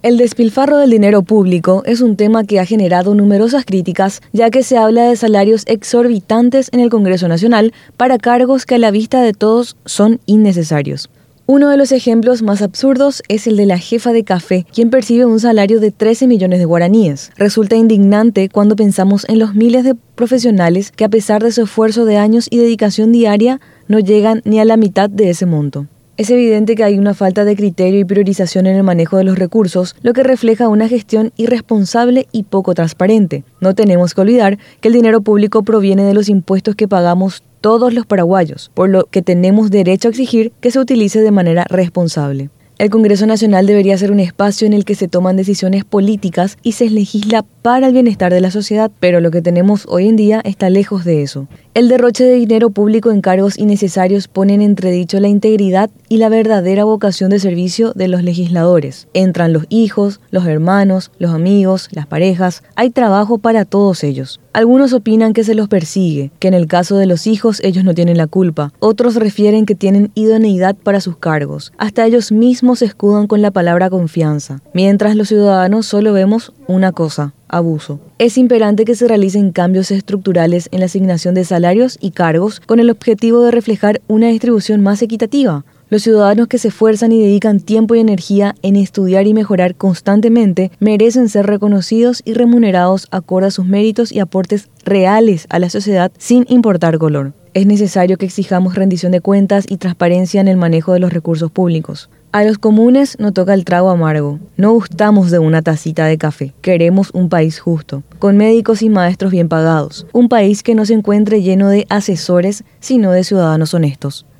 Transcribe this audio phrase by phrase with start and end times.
[0.00, 4.62] El despilfarro del dinero público es un tema que ha generado numerosas críticas, ya que
[4.62, 9.20] se habla de salarios exorbitantes en el Congreso Nacional para cargos que a la vista
[9.20, 11.10] de todos son innecesarios.
[11.46, 15.24] Uno de los ejemplos más absurdos es el de la jefa de café, quien percibe
[15.24, 17.32] un salario de 13 millones de guaraníes.
[17.36, 22.04] Resulta indignante cuando pensamos en los miles de profesionales que a pesar de su esfuerzo
[22.04, 25.88] de años y dedicación diaria, no llegan ni a la mitad de ese monto.
[26.18, 29.38] Es evidente que hay una falta de criterio y priorización en el manejo de los
[29.38, 33.44] recursos, lo que refleja una gestión irresponsable y poco transparente.
[33.60, 37.94] No tenemos que olvidar que el dinero público proviene de los impuestos que pagamos todos
[37.94, 42.50] los paraguayos, por lo que tenemos derecho a exigir que se utilice de manera responsable.
[42.78, 46.72] El Congreso Nacional debería ser un espacio en el que se toman decisiones políticas y
[46.72, 50.40] se legisla para el bienestar de la sociedad, pero lo que tenemos hoy en día
[50.44, 51.48] está lejos de eso.
[51.74, 56.28] El derroche de dinero público en cargos innecesarios pone en entredicho la integridad y la
[56.28, 59.08] verdadera vocación de servicio de los legisladores.
[59.12, 64.40] Entran los hijos, los hermanos, los amigos, las parejas, hay trabajo para todos ellos.
[64.52, 67.94] Algunos opinan que se los persigue, que en el caso de los hijos ellos no
[67.94, 68.72] tienen la culpa.
[68.78, 71.72] Otros refieren que tienen idoneidad para sus cargos.
[71.78, 74.60] Hasta ellos mismos se escudan con la palabra confianza.
[74.72, 78.00] Mientras los ciudadanos solo vemos una cosa, abuso.
[78.18, 82.80] Es imperante que se realicen cambios estructurales en la asignación de salarios y cargos con
[82.80, 85.64] el objetivo de reflejar una distribución más equitativa.
[85.90, 90.70] Los ciudadanos que se esfuerzan y dedican tiempo y energía en estudiar y mejorar constantemente
[90.80, 96.12] merecen ser reconocidos y remunerados acorde a sus méritos y aportes reales a la sociedad
[96.18, 97.32] sin importar color.
[97.54, 101.50] Es necesario que exijamos rendición de cuentas y transparencia en el manejo de los recursos
[101.50, 102.10] públicos.
[102.32, 104.38] A los comunes no toca el trago amargo.
[104.58, 106.52] No gustamos de una tacita de café.
[106.60, 110.06] Queremos un país justo, con médicos y maestros bien pagados.
[110.12, 114.26] Un país que no se encuentre lleno de asesores, sino de ciudadanos honestos.